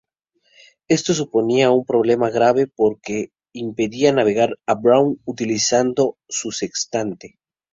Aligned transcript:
Esto 0.87 1.13
suponía 1.13 1.69
un 1.69 1.85
problema 1.85 2.31
grave, 2.31 2.65
porque 2.65 3.29
impedía 3.53 4.11
navegar 4.11 4.57
a 4.65 4.73
Brown 4.73 5.21
utilizando 5.25 6.17
su 6.27 6.51
sextante. 6.51 7.37